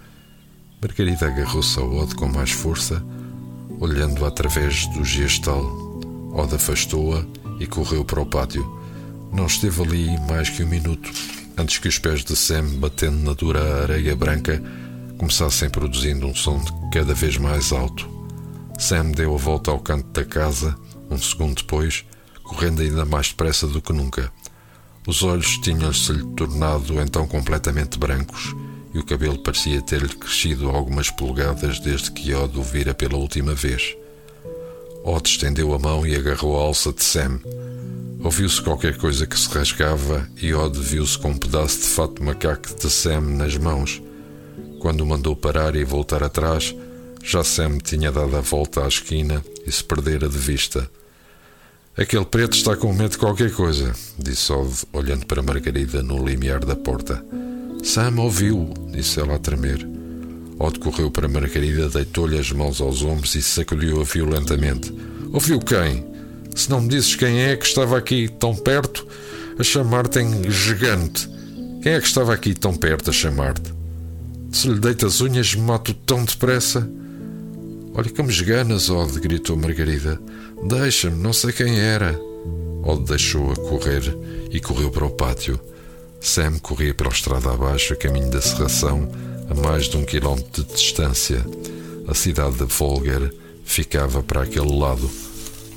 Margarida 0.79 1.25
agarrou-se 1.25 1.79
ao 1.79 1.91
Odd 1.91 2.13
com 2.13 2.27
mais 2.27 2.51
força, 2.51 3.03
olhando 3.79 4.23
através 4.23 4.85
do 4.87 5.03
gestal. 5.03 5.63
Odd 6.31 6.53
afastou-a 6.53 7.25
e 7.59 7.65
correu 7.65 8.05
para 8.05 8.21
o 8.21 8.25
pátio. 8.25 8.63
Não 9.33 9.47
esteve 9.47 9.81
ali 9.81 10.19
mais 10.27 10.51
que 10.51 10.63
um 10.63 10.67
minuto, 10.67 11.11
antes 11.57 11.79
que 11.79 11.87
os 11.87 11.97
pés 11.97 12.23
de 12.23 12.35
Sam, 12.35 12.75
batendo 12.75 13.17
na 13.17 13.33
dura 13.33 13.81
areia 13.81 14.15
branca, 14.15 14.61
começassem 15.17 15.67
produzindo 15.67 16.27
um 16.27 16.35
som 16.35 16.63
cada 16.93 17.15
vez 17.15 17.37
mais 17.37 17.71
alto. 17.71 18.07
Sam 18.77 19.09
deu 19.11 19.33
a 19.33 19.37
volta 19.37 19.71
ao 19.71 19.79
canto 19.79 20.07
da 20.09 20.23
casa, 20.23 20.77
um 21.09 21.17
segundo 21.17 21.55
depois, 21.55 22.05
correndo 22.43 22.83
ainda 22.83 23.03
mais 23.03 23.29
depressa 23.29 23.65
do 23.65 23.81
que 23.81 23.91
nunca. 23.91 24.31
Os 25.07 25.23
olhos 25.23 25.57
tinham-se-lhe 25.57 26.23
tornado 26.35 27.01
então 27.01 27.25
completamente 27.25 27.97
brancos 27.97 28.53
e 28.97 28.99
o 28.99 29.05
cabelo 29.05 29.37
parecia 29.37 29.79
ter-lhe 29.79 30.15
crescido 30.15 30.71
algumas 30.71 31.11
polegadas 31.11 31.79
desde 31.79 32.09
que 32.09 32.33
Odd 32.33 32.57
o 32.57 32.63
vira 32.63 32.95
pela 32.95 33.15
última 33.15 33.53
vez. 33.53 33.95
Odd 35.03 35.29
estendeu 35.29 35.71
a 35.75 35.77
mão 35.77 36.05
e 36.05 36.15
agarrou 36.15 36.59
a 36.59 36.63
alça 36.63 36.91
de 36.91 37.03
Sam. 37.03 37.39
Ouviu-se 38.23 38.59
qualquer 38.59 38.97
coisa 38.97 39.27
que 39.27 39.37
se 39.37 39.47
rasgava 39.49 40.27
e 40.41 40.51
Odd 40.51 40.79
viu-se 40.79 41.15
com 41.19 41.29
um 41.29 41.37
pedaço 41.37 41.77
de 41.77 41.85
fato 41.85 42.23
macaco 42.23 42.73
de 42.75 42.89
Sam 42.89 43.21
nas 43.21 43.55
mãos. 43.55 44.01
Quando 44.79 45.01
o 45.01 45.05
mandou 45.05 45.35
parar 45.35 45.75
e 45.75 45.83
voltar 45.83 46.23
atrás, 46.23 46.75
já 47.23 47.43
Sam 47.43 47.77
tinha 47.77 48.11
dado 48.11 48.35
a 48.35 48.41
volta 48.41 48.83
à 48.83 48.87
esquina 48.87 49.45
e 49.63 49.71
se 49.71 49.83
perdera 49.83 50.27
de 50.27 50.37
vista. 50.39 50.89
Aquele 51.95 52.25
preto 52.25 52.57
está 52.57 52.75
com 52.75 52.91
medo 52.91 53.11
de 53.11 53.19
qualquer 53.19 53.51
coisa, 53.53 53.93
disse 54.17 54.51
Odd, 54.51 54.73
olhando 54.91 55.27
para 55.27 55.43
Margarida 55.43 56.01
no 56.01 56.27
limiar 56.27 56.65
da 56.65 56.75
porta. 56.75 57.23
Sam 57.83 58.19
ouviu, 58.19 58.73
disse 58.91 59.19
ela 59.19 59.35
a 59.35 59.39
tremer. 59.39 59.87
Odd 60.59 60.79
correu 60.79 61.11
para 61.11 61.27
Margarida, 61.27 61.87
deitou-lhe 61.89 62.37
as 62.37 62.51
mãos 62.51 62.81
aos 62.81 63.03
ombros 63.03 63.35
e 63.35 63.41
sacudiu-a 63.41 64.03
violentamente. 64.03 64.93
Ouviu 65.31 65.59
quem? 65.59 66.05
Se 66.55 66.69
não 66.69 66.81
me 66.81 66.89
dizes 66.89 67.15
quem 67.15 67.41
é 67.41 67.55
que 67.55 67.65
estava 67.65 67.97
aqui 67.97 68.27
tão 68.27 68.55
perto 68.55 69.05
a 69.59 69.63
chamar-te 69.63 70.19
em 70.19 70.49
gigante. 70.49 71.29
Quem 71.81 71.93
é 71.93 72.01
que 72.01 72.07
estava 72.07 72.33
aqui 72.33 72.53
tão 72.53 72.73
perto 72.73 73.11
a 73.11 73.13
chamar-te? 73.13 73.71
Se 74.51 74.67
lhe 74.67 74.79
deito 74.79 75.05
as 75.05 75.21
unhas, 75.21 75.53
mato 75.53 75.93
tão 75.93 76.25
depressa. 76.25 76.89
Olha 77.93 78.09
que 78.09 78.21
esganas, 78.23 78.89
Odd, 78.89 79.19
gritou 79.19 79.55
Margarida. 79.55 80.19
Deixa-me, 80.67 81.17
não 81.17 81.33
sei 81.33 81.51
quem 81.51 81.79
era. 81.79 82.19
Odd 82.83 83.03
deixou-a 83.05 83.55
correr 83.55 84.17
e 84.51 84.59
correu 84.59 84.89
para 84.89 85.05
o 85.05 85.11
pátio. 85.11 85.59
Sam 86.19 86.57
corria 86.59 86.93
pela 86.93 87.09
estrada 87.09 87.51
abaixo, 87.51 87.93
a 87.93 87.95
caminho 87.95 88.29
da 88.29 88.41
serração, 88.41 89.09
a 89.49 89.53
mais 89.53 89.85
de 89.85 89.97
um 89.97 90.03
quilómetro 90.03 90.63
de 90.63 90.73
distância. 90.73 91.45
A 92.07 92.13
cidade 92.13 92.57
de 92.57 92.65
Volger 92.65 93.33
ficava 93.63 94.23
para 94.23 94.43
aquele 94.43 94.77
lado. 94.77 95.09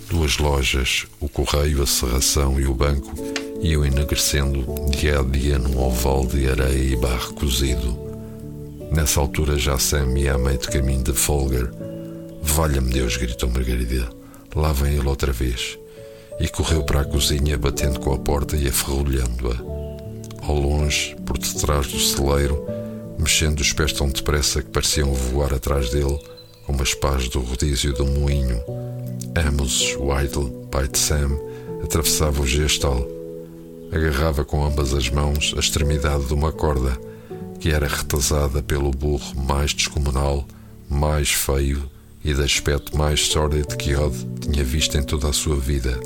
Duas 0.09 0.38
lojas, 0.38 1.06
o 1.20 1.28
correio, 1.28 1.82
a 1.82 1.87
serração 1.87 2.59
e 2.59 2.66
o 2.66 2.75
banco, 2.75 3.12
iam 3.61 3.85
enegrecendo 3.85 4.64
dia 4.90 5.20
a 5.20 5.23
dia 5.23 5.59
num 5.59 5.78
oval 5.78 6.26
de 6.26 6.49
areia 6.49 6.94
e 6.94 6.97
barro 6.97 7.35
cozido. 7.35 7.99
Nessa 8.90 9.20
altura 9.20 9.56
já 9.56 9.78
Sam 9.78 10.18
ia 10.18 10.35
a 10.35 10.38
meio 10.38 10.59
de 10.59 10.68
caminho 10.68 11.04
de 11.04 11.12
Folger. 11.12 11.70
Valha-me 12.42 12.90
Deus, 12.90 13.16
gritou 13.16 13.50
Margarida. 13.50 14.09
Lá 14.54 14.73
vem 14.73 14.94
ele 14.94 15.06
outra 15.06 15.32
vez. 15.32 15.78
E 16.40 16.49
correu 16.49 16.82
para 16.82 17.02
a 17.02 17.04
cozinha, 17.04 17.56
batendo 17.56 18.00
com 18.00 18.12
a 18.12 18.18
porta 18.18 18.56
e 18.56 18.66
aferrolhando-a 18.66 19.79
ao 20.42 20.59
longe, 20.59 21.16
por 21.26 21.38
detrás 21.38 21.87
do 21.88 21.99
celeiro, 21.99 22.64
mexendo 23.18 23.61
os 23.61 23.73
pés 23.73 23.92
tão 23.92 24.09
depressa 24.09 24.62
que 24.62 24.70
pareciam 24.70 25.12
voar 25.12 25.52
atrás 25.54 25.90
dele, 25.90 26.18
como 26.66 26.82
as 26.82 26.94
pás 26.94 27.28
do 27.28 27.40
rodízio 27.40 27.92
do 27.92 28.06
moinho. 28.06 28.61
Amos 29.35 29.97
Whittle, 29.97 30.50
pai 30.70 30.88
de 30.88 30.99
Sam, 30.99 31.38
atravessava 31.82 32.42
o 32.42 32.47
gestal. 32.47 33.06
Agarrava 33.92 34.44
com 34.44 34.64
ambas 34.64 34.94
as 34.94 35.11
mãos 35.11 35.52
a 35.56 35.61
extremidade 35.61 36.26
de 36.26 36.35
uma 36.35 36.52
corda, 36.52 36.97
que 37.59 37.70
era 37.70 37.87
retazada 37.87 38.62
pelo 38.62 38.90
burro 38.90 39.35
mais 39.37 39.75
descomunal, 39.75 40.47
mais 40.88 41.30
feio 41.30 41.90
e 42.25 42.35
de 42.35 42.42
aspecto 42.42 42.97
mais 42.97 43.26
sórdido 43.26 43.76
que 43.76 43.94
Odd 43.94 44.16
tinha 44.40 44.64
visto 44.64 44.97
em 44.97 45.02
toda 45.02 45.28
a 45.28 45.32
sua 45.32 45.56
vida. 45.56 45.99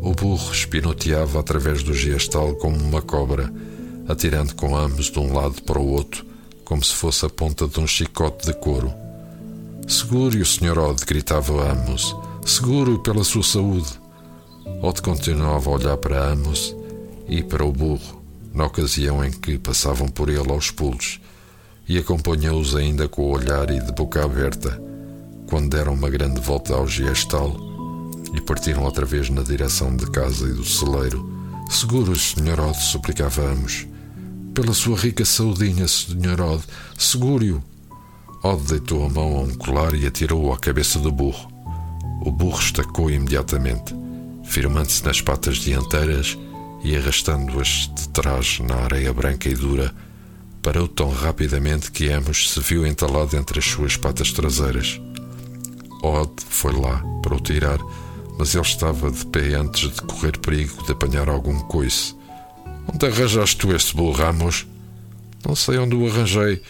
O 0.00 0.14
burro 0.14 0.52
espinoteava 0.52 1.40
através 1.40 1.82
do 1.82 1.92
gestal 1.92 2.54
como 2.54 2.76
uma 2.76 3.02
cobra, 3.02 3.52
atirando 4.06 4.54
com 4.54 4.76
ambos 4.76 5.10
de 5.10 5.18
um 5.18 5.34
lado 5.34 5.60
para 5.62 5.78
o 5.78 5.88
outro, 5.88 6.24
como 6.64 6.84
se 6.84 6.94
fosse 6.94 7.26
a 7.26 7.28
ponta 7.28 7.66
de 7.66 7.80
um 7.80 7.86
chicote 7.86 8.46
de 8.46 8.52
couro. 8.54 8.92
Segure 9.88 10.40
o 10.40 10.46
Sr. 10.46 10.78
Odd, 10.78 11.04
gritava 11.04 11.72
Amos. 11.72 12.14
Seguro 12.46 13.00
pela 13.00 13.24
sua 13.24 13.42
saúde. 13.42 13.88
Odd 14.80 15.02
continuava 15.02 15.68
a 15.68 15.72
olhar 15.74 15.96
para 15.96 16.30
Amos 16.30 16.76
e 17.28 17.42
para 17.42 17.64
o 17.64 17.72
burro, 17.72 18.22
na 18.54 18.66
ocasião 18.66 19.24
em 19.24 19.32
que 19.32 19.58
passavam 19.58 20.08
por 20.08 20.28
ele 20.28 20.50
aos 20.50 20.70
pulos, 20.70 21.20
e 21.88 21.98
acompanhou-os 21.98 22.76
ainda 22.76 23.08
com 23.08 23.22
o 23.22 23.32
olhar 23.32 23.68
e 23.70 23.80
de 23.80 23.92
boca 23.92 24.24
aberta, 24.24 24.80
quando 25.48 25.70
deram 25.70 25.94
uma 25.94 26.08
grande 26.08 26.40
volta 26.40 26.74
ao 26.74 26.86
gestal 26.86 27.67
e 28.34 28.40
partiram 28.40 28.84
outra 28.84 29.06
vez 29.06 29.30
na 29.30 29.42
direção 29.42 29.94
de 29.94 30.10
casa 30.10 30.48
e 30.48 30.52
do 30.52 30.64
celeiro. 30.64 31.28
Seguros, 31.70 32.30
Sr. 32.30 32.60
Otto, 32.60 32.80
suplicava 32.80 33.42
Amos. 33.42 33.86
pela 34.54 34.72
sua 34.72 34.96
rica 34.96 35.24
saudinha, 35.24 35.86
Sr. 35.86 36.40
Odd. 36.40 36.64
Segure-o. 36.96 37.62
Odd 38.42 38.62
deitou 38.64 39.06
a 39.06 39.08
mão 39.08 39.36
a 39.36 39.40
um 39.42 39.54
colar 39.54 39.94
e 39.94 40.06
atirou-o 40.06 40.52
à 40.52 40.58
cabeça 40.58 40.98
do 40.98 41.12
burro. 41.12 41.48
O 42.22 42.30
burro 42.30 42.58
estacou 42.58 43.10
imediatamente, 43.10 43.94
firmando-se 44.44 45.04
nas 45.04 45.20
patas 45.20 45.58
dianteiras 45.58 46.36
e 46.82 46.96
arrastando-as 46.96 47.90
de 47.94 48.08
trás 48.08 48.58
na 48.60 48.76
areia 48.76 49.12
branca 49.12 49.48
e 49.48 49.54
dura, 49.54 49.94
parou 50.62 50.88
tão 50.88 51.10
rapidamente 51.10 51.90
que 51.92 52.08
Amos 52.08 52.50
se 52.50 52.60
viu 52.60 52.86
entalado 52.86 53.36
entre 53.36 53.58
as 53.58 53.64
suas 53.64 53.96
patas 53.96 54.32
traseiras. 54.32 55.00
Odd 56.02 56.32
foi 56.48 56.72
lá 56.72 57.02
para 57.22 57.34
o 57.34 57.40
tirar, 57.40 57.78
mas 58.38 58.54
ele 58.54 58.62
estava 58.62 59.10
de 59.10 59.26
pé 59.26 59.54
antes 59.54 59.90
de 59.92 60.00
correr 60.02 60.38
perigo 60.38 60.84
de 60.84 60.92
apanhar 60.92 61.28
algum 61.28 61.58
coice. 61.60 62.14
Onde 62.86 63.06
arranjaste 63.06 63.56
tu 63.56 63.74
este 63.74 63.94
burro, 63.94 64.24
Amos? 64.24 64.66
Não 65.46 65.56
sei 65.56 65.78
onde 65.78 65.94
o 65.94 66.06
arranjei, 66.06 66.62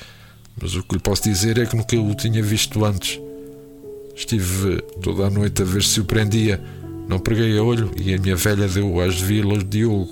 mas 0.61 0.75
o 0.75 0.83
que 0.83 0.95
lhe 0.95 1.01
posso 1.01 1.23
dizer 1.25 1.59
é 1.59 1.67
que 1.67 1.77
nunca 1.77 1.97
o 1.97 2.15
tinha 2.15 2.43
visto 2.43 2.85
antes. 2.85 3.21
Estive 4.17 4.83
toda 5.01 5.27
a 5.27 5.31
noite 5.31 5.63
a 5.63 5.65
ver 5.65 5.83
se 5.83 6.01
o 6.01 6.05
prendia. 6.05 6.61
Não 7.07 7.19
preguei 7.19 7.57
a 7.57 7.63
olho 7.63 7.91
e 7.97 8.13
a 8.13 8.19
minha 8.19 8.35
velha 8.35 8.67
deu 8.67 9.01
às 9.01 9.21
vilas 9.21 9.59
de 9.59 9.79
Diogo. 9.79 10.11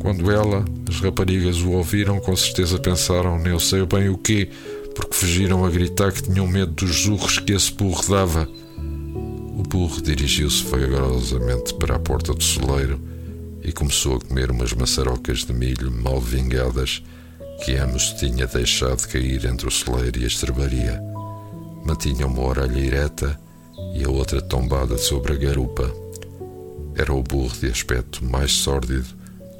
Quando 0.00 0.30
ela, 0.30 0.64
as 0.88 1.00
raparigas 1.00 1.60
o 1.62 1.70
ouviram, 1.70 2.20
com 2.20 2.36
certeza 2.36 2.78
pensaram, 2.78 3.38
nem 3.38 3.52
eu 3.52 3.60
sei 3.60 3.84
bem 3.86 4.08
o 4.08 4.18
quê, 4.18 4.48
porque 4.94 5.14
fugiram 5.14 5.64
a 5.64 5.70
gritar 5.70 6.12
que 6.12 6.22
tinham 6.22 6.46
medo 6.46 6.72
dos 6.72 7.06
urros 7.06 7.38
que 7.38 7.52
esse 7.52 7.72
burro 7.72 8.02
dava. 8.08 8.48
Burro 9.70 10.02
dirigiu-se 10.02 10.64
vagarosamente 10.64 11.72
para 11.74 11.94
a 11.94 11.98
porta 12.00 12.34
do 12.34 12.42
celeiro 12.42 13.00
e 13.62 13.70
começou 13.70 14.16
a 14.16 14.20
comer 14.20 14.50
umas 14.50 14.72
maçarocas 14.72 15.44
de 15.44 15.52
milho 15.52 15.92
mal 15.92 16.20
vingadas 16.20 17.04
que 17.64 17.76
Amos 17.76 18.12
tinha 18.14 18.48
deixado 18.48 19.06
cair 19.06 19.44
entre 19.44 19.68
o 19.68 19.70
celeiro 19.70 20.18
e 20.18 20.24
a 20.24 20.26
estrebaria. 20.26 21.00
Mantinha 21.84 22.26
uma 22.26 22.42
orelha 22.42 22.80
ereta 22.80 23.40
e 23.94 24.02
a 24.02 24.10
outra 24.10 24.42
tombada 24.42 24.98
sobre 24.98 25.34
a 25.34 25.36
garupa. 25.36 25.88
Era 26.96 27.14
o 27.14 27.22
burro 27.22 27.56
de 27.56 27.68
aspecto 27.68 28.24
mais 28.24 28.50
sórdido 28.50 29.06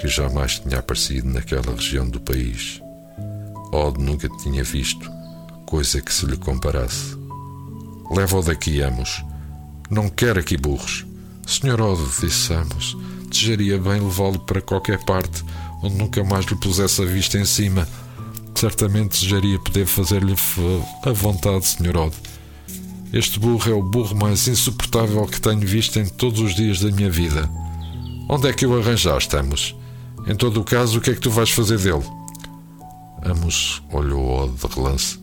que 0.01 0.09
jamais 0.09 0.59
tinha 0.59 0.81
aparecido 0.81 1.29
naquela 1.29 1.73
região 1.73 2.09
do 2.09 2.21
país. 2.21 2.83
Odd 3.73 4.03
nunca 4.03 4.29
tinha 4.43 4.65
visto 4.65 5.09
coisa 5.67 6.01
que 6.01 6.13
se 6.13 6.27
lhe 6.27 6.37
comparasse. 6.37 7.17
Leva-o 8.11 8.43
daqui, 8.43 8.83
Amos. 8.83 9.23
Não 9.91 10.09
quer 10.09 10.39
aqui 10.39 10.57
burros. 10.57 11.05
Senhor 11.45 11.81
Odd, 11.81 12.01
disse 12.21 12.55
Amos, 12.55 12.97
desejaria 13.29 13.77
bem 13.77 14.01
levá-lo 14.01 14.39
para 14.39 14.61
qualquer 14.61 15.05
parte 15.05 15.43
onde 15.83 15.97
nunca 15.97 16.23
mais 16.23 16.45
lhe 16.47 16.55
pusesse 16.55 17.03
a 17.03 17.05
vista 17.05 17.37
em 17.37 17.45
cima. 17.45 17.89
Certamente 18.55 19.19
desejaria 19.19 19.59
poder 19.59 19.87
fazer-lhe 19.87 20.37
a 21.05 21.11
vontade, 21.11 21.67
Sr. 21.67 21.97
Odd. 21.97 22.17
Este 23.13 23.41
burro 23.41 23.69
é 23.69 23.75
o 23.75 23.83
burro 23.83 24.15
mais 24.15 24.47
insuportável 24.47 25.27
que 25.27 25.41
tenho 25.41 25.67
visto 25.67 25.99
em 25.99 26.07
todos 26.07 26.39
os 26.41 26.55
dias 26.55 26.79
da 26.79 26.93
minha 26.93 27.11
vida. 27.11 27.51
Onde 28.29 28.49
é 28.49 28.53
que 28.53 28.65
o 28.65 28.79
arranjaste, 28.79 29.35
Amos? 29.35 29.75
Em 30.25 30.37
todo 30.37 30.61
o 30.61 30.65
caso, 30.65 30.99
o 30.99 31.01
que 31.01 31.11
é 31.11 31.15
que 31.15 31.21
tu 31.21 31.31
vais 31.31 31.51
fazer 31.51 31.79
dele? 31.79 32.05
Amos 33.23 33.83
olhou 33.91 34.45
Odd 34.45 34.55
de 34.55 34.75
relance, 34.75 35.19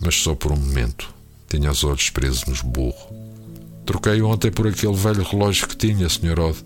mas 0.00 0.14
só 0.14 0.36
por 0.36 0.52
um 0.52 0.56
momento. 0.56 1.12
Tinha 1.48 1.70
os 1.70 1.82
olhos 1.82 2.10
presos 2.10 2.44
nos 2.46 2.60
burro. 2.60 3.21
Troquei 3.84 4.22
ontem 4.22 4.50
por 4.50 4.66
aquele 4.66 4.94
velho 4.94 5.22
relógio 5.22 5.66
que 5.66 5.76
tinha, 5.76 6.08
Sr. 6.08 6.38
Odd, 6.38 6.58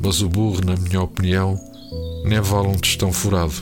mas 0.00 0.22
o 0.22 0.28
burro, 0.28 0.60
na 0.64 0.76
minha 0.76 1.02
opinião, 1.02 1.58
nem 2.24 2.40
vale 2.40 2.68
um 2.68 2.78
tostão 2.78 3.12
furado. 3.12 3.54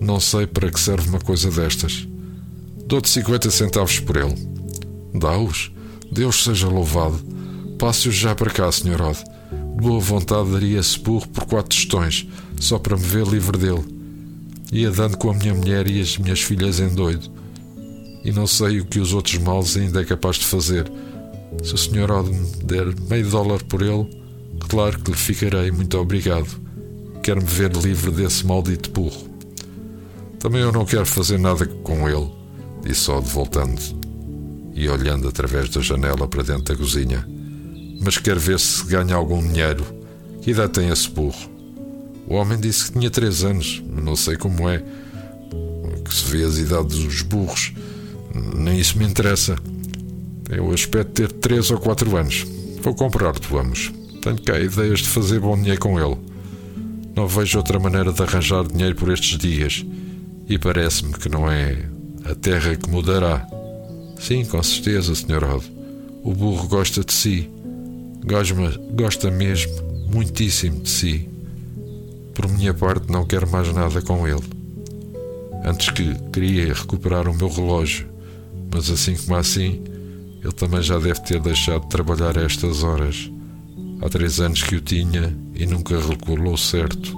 Não 0.00 0.18
sei 0.18 0.46
para 0.46 0.70
que 0.70 0.80
serve 0.80 1.08
uma 1.08 1.20
coisa 1.20 1.50
destas. 1.50 2.06
Dou-te 2.86 3.08
50 3.08 3.50
centavos 3.50 4.00
por 4.00 4.16
ele. 4.16 4.34
Dá-os? 5.14 5.70
Deus 6.10 6.44
seja 6.44 6.68
louvado. 6.68 7.18
Passe-os 7.78 8.14
já 8.14 8.34
para 8.34 8.50
cá, 8.50 8.70
Sr. 8.70 9.00
Odd. 9.00 9.24
De 9.76 9.82
boa 9.82 10.00
vontade 10.00 10.50
daria 10.50 10.78
esse 10.78 10.98
burro 10.98 11.28
por 11.28 11.44
quatro 11.44 11.68
tostões, 11.68 12.26
só 12.60 12.78
para 12.78 12.96
me 12.96 13.02
ver 13.02 13.26
livre 13.26 13.58
dele. 13.58 13.84
Ia 14.72 14.90
dando 14.90 15.16
com 15.16 15.30
a 15.30 15.34
minha 15.34 15.54
mulher 15.54 15.88
e 15.90 16.00
as 16.00 16.16
minhas 16.18 16.40
filhas 16.40 16.80
em 16.80 16.88
doido. 16.88 17.30
E 18.24 18.32
não 18.32 18.46
sei 18.46 18.80
o 18.80 18.84
que 18.84 18.98
os 18.98 19.12
outros 19.12 19.38
males 19.38 19.76
ainda 19.76 20.00
é 20.00 20.04
capaz 20.04 20.36
de 20.36 20.46
fazer. 20.46 20.90
Se 21.62 21.74
o 21.74 21.78
Sr. 21.78 22.22
Me 22.22 22.64
der 22.64 22.94
meio 23.08 23.28
dólar 23.28 23.62
por 23.64 23.82
ele, 23.82 24.08
claro 24.68 24.98
que 25.00 25.10
lhe 25.10 25.16
ficarei 25.16 25.70
muito 25.70 25.98
obrigado. 25.98 26.48
Quero-me 27.22 27.46
ver 27.46 27.72
livre 27.72 28.10
desse 28.10 28.46
maldito 28.46 28.90
burro. 28.90 29.28
Também 30.38 30.60
eu 30.60 30.72
não 30.72 30.84
quero 30.84 31.06
fazer 31.06 31.38
nada 31.38 31.64
com 31.66 32.08
ele, 32.08 32.30
disse 32.82 33.10
Odd 33.10 33.26
voltando 33.28 33.80
e 34.74 34.88
olhando 34.88 35.28
através 35.28 35.68
da 35.70 35.80
janela 35.80 36.28
para 36.28 36.42
dentro 36.42 36.64
da 36.64 36.76
cozinha. 36.76 37.26
Mas 38.02 38.18
quero 38.18 38.40
ver 38.40 38.58
se 38.58 38.84
ganha 38.84 39.14
algum 39.14 39.40
dinheiro. 39.40 39.84
Que 40.42 40.50
idade 40.50 40.72
tem 40.72 40.90
esse 40.90 41.08
burro? 41.08 41.50
O 42.26 42.34
homem 42.34 42.58
disse 42.58 42.86
que 42.86 42.98
tinha 42.98 43.10
três 43.10 43.44
anos, 43.44 43.82
não 43.86 44.16
sei 44.16 44.36
como 44.36 44.68
é. 44.68 44.82
Que 46.04 46.14
se 46.14 46.24
vê 46.30 46.44
as 46.44 46.58
idades 46.58 46.98
dos 46.98 47.22
burros, 47.22 47.72
nem 48.34 48.78
isso 48.78 48.98
me 48.98 49.06
interessa. 49.06 49.56
Aspecto 50.72 51.22
de 51.22 51.28
ter 51.28 51.32
três 51.32 51.70
ou 51.70 51.78
quatro 51.78 52.16
anos. 52.16 52.46
Vou 52.82 52.94
comprar-te, 52.94 53.48
vamos. 53.48 53.92
Tenho 54.20 54.40
cá 54.42 54.58
ideias 54.58 55.00
de 55.00 55.08
fazer 55.08 55.40
bom 55.40 55.56
dinheiro 55.56 55.80
com 55.80 55.98
ele. 55.98 56.16
Não 57.16 57.26
vejo 57.26 57.58
outra 57.58 57.78
maneira 57.78 58.12
de 58.12 58.22
arranjar 58.22 58.66
dinheiro 58.66 58.94
por 58.94 59.10
estes 59.10 59.38
dias. 59.38 59.84
E 60.48 60.58
parece-me 60.58 61.14
que 61.14 61.28
não 61.28 61.50
é 61.50 61.78
a 62.24 62.34
terra 62.34 62.76
que 62.76 62.90
mudará. 62.90 63.46
Sim, 64.18 64.44
com 64.44 64.62
certeza, 64.62 65.14
Sr. 65.14 65.44
Rod. 65.44 65.64
O 66.22 66.32
burro 66.32 66.68
gosta 66.68 67.02
de 67.02 67.12
si. 67.12 67.50
Gosta, 68.24 68.54
gosta 68.92 69.30
mesmo, 69.30 69.72
muitíssimo 70.12 70.80
de 70.80 70.90
si. 70.90 71.28
Por 72.34 72.48
minha 72.48 72.74
parte, 72.74 73.10
não 73.10 73.26
quero 73.26 73.48
mais 73.50 73.72
nada 73.72 74.02
com 74.02 74.26
ele. 74.26 74.42
Antes 75.64 75.88
que 75.90 76.14
queria 76.32 76.74
recuperar 76.74 77.28
o 77.28 77.34
meu 77.34 77.48
relógio, 77.48 78.06
mas 78.72 78.90
assim 78.90 79.16
como 79.16 79.36
assim, 79.36 79.82
ele 80.44 80.52
também 80.52 80.82
já 80.82 80.98
deve 80.98 81.20
ter 81.22 81.40
deixado 81.40 81.84
de 81.84 81.88
trabalhar 81.88 82.36
a 82.36 82.42
estas 82.42 82.82
horas. 82.82 83.30
Há 84.02 84.10
três 84.10 84.40
anos 84.40 84.62
que 84.62 84.76
o 84.76 84.80
tinha 84.80 85.34
e 85.54 85.64
nunca 85.64 85.98
recolou 85.98 86.54
certo. 86.58 87.16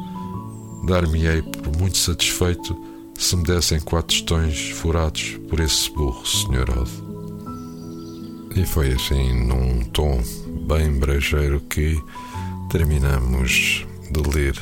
Dar-me-ei 0.86 1.42
por 1.42 1.76
muito 1.76 1.98
satisfeito 1.98 2.76
se 3.18 3.34
me 3.34 3.42
dessem 3.42 3.80
quatro 3.80 4.16
tostões 4.16 4.70
furados 4.70 5.38
por 5.48 5.58
esse 5.58 5.90
burro, 5.90 6.24
Sr. 6.24 6.78
Odd. 6.78 6.90
E 8.54 8.64
foi 8.64 8.92
assim, 8.92 9.32
num 9.44 9.82
tom 9.86 10.22
bem 10.68 10.92
brejeiro, 10.92 11.60
que 11.62 12.00
terminamos 12.70 13.84
de 14.12 14.20
ler 14.30 14.56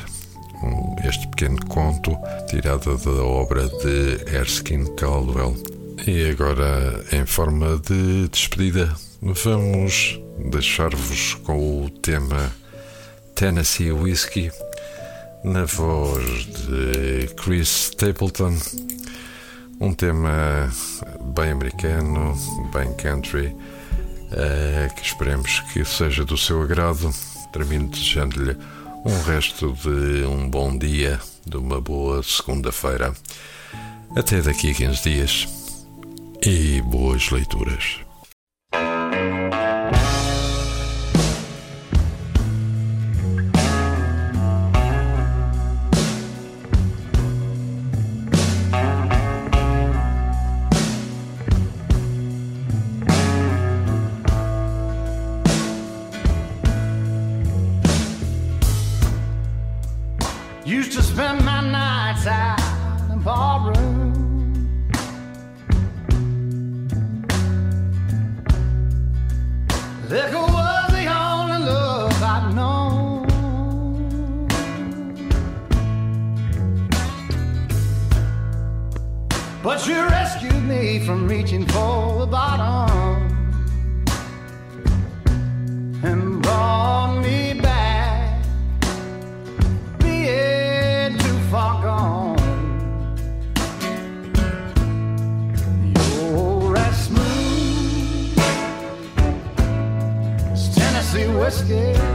este 1.07 1.27
pequeno 1.27 1.63
conto 1.67 2.17
tirado 2.49 2.97
da 2.97 3.23
obra 3.23 3.67
de 3.67 4.35
Erskine 4.35 4.89
Caldwell. 4.95 5.55
E 6.07 6.29
agora, 6.29 7.03
em 7.11 7.25
forma 7.25 7.79
de 7.79 8.27
despedida, 8.27 8.95
vamos 9.23 10.21
deixar-vos 10.51 11.33
com 11.43 11.83
o 11.83 11.89
tema 11.89 12.53
Tennessee 13.33 13.91
Whiskey 13.91 14.51
na 15.43 15.65
voz 15.65 16.45
de 16.45 17.33
Chris 17.33 17.87
Stapleton. 17.89 18.55
Um 19.79 19.95
tema 19.95 20.71
bem 21.35 21.49
americano, 21.49 22.37
bem 22.71 22.93
country, 22.93 23.47
uh, 23.47 24.95
que 24.95 25.01
esperemos 25.01 25.61
que 25.73 25.83
seja 25.83 26.23
do 26.23 26.37
seu 26.37 26.61
agrado. 26.61 27.11
Termino 27.51 27.87
desejando-lhe 27.87 28.55
um 29.03 29.23
resto 29.23 29.73
de 29.73 30.23
um 30.27 30.47
bom 30.47 30.77
dia, 30.77 31.19
de 31.47 31.57
uma 31.57 31.81
boa 31.81 32.21
segunda-feira. 32.21 33.11
Até 34.15 34.39
daqui 34.39 34.69
a 34.69 34.73
15 34.75 35.01
dias 35.01 35.64
e 36.45 36.79
boas 36.81 37.31
leituras. 37.31 38.04
But 79.75 79.87
you 79.87 80.01
rescued 80.07 80.63
me 80.63 80.99
from 80.99 81.27
reaching 81.27 81.65
for 81.65 82.19
the 82.19 82.27
bottom 82.27 83.27
and 86.01 86.41
brought 86.41 87.19
me 87.21 87.59
back, 87.59 88.41
being 89.99 91.17
too 91.17 91.39
far 91.51 91.83
gone. 91.83 92.37
You're 95.93 96.77
as 96.77 97.07
smooth 97.07 98.39
as 100.53 100.73
Tennessee 100.73 101.27
whiskey. 101.27 102.14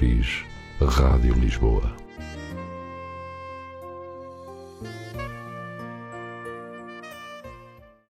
X 0.00 0.44
Rádio 0.80 1.34
Lisboa. 1.34 2.01